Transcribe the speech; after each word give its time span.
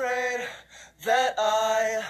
afraid 0.00 0.46
that 1.04 1.34
I, 1.38 2.02